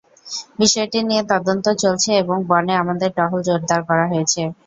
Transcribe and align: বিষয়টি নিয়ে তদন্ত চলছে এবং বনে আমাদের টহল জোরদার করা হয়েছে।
বিষয়টি 0.59 0.99
নিয়ে 1.09 1.23
তদন্ত 1.31 1.65
চলছে 1.81 2.09
এবং 2.21 2.37
বনে 2.49 2.73
আমাদের 2.83 3.09
টহল 3.17 3.39
জোরদার 3.47 3.81
করা 3.89 4.05
হয়েছে। 4.11 4.41